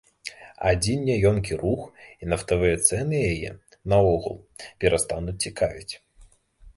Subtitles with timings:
[0.69, 1.83] Адзін няёмкі рух
[2.25, 3.51] і нафтавыя цэны яе,
[3.93, 4.37] наогул,
[4.85, 5.93] перастануць цікавіць.